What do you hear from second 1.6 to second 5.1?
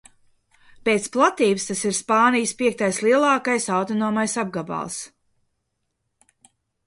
tas ir Spānijas piektais lielākais autonomais apgabals.